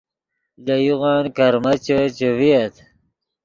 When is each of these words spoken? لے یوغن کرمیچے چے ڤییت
لے 0.65 0.75
یوغن 0.87 1.23
کرمیچے 1.37 1.99
چے 2.17 2.27
ڤییت 2.37 2.75